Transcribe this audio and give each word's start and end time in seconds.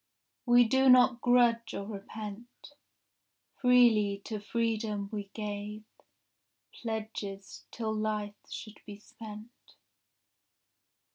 We 0.47 0.63
do 0.63 0.89
not 0.89 1.21
grudge 1.21 1.75
or 1.75 1.85
repent. 1.85 2.73
Freely 3.57 4.19
to 4.25 4.39
freedom 4.39 5.09
we 5.11 5.25
gave 5.35 5.83
Pledges, 6.73 7.65
till 7.69 7.93
life 7.93 8.33
should 8.49 8.79
be 8.87 8.97
spent. 8.97 9.51